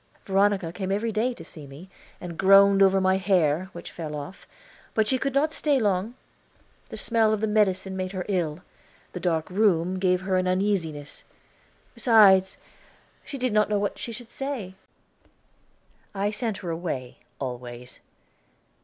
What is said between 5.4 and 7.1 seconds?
stay long, the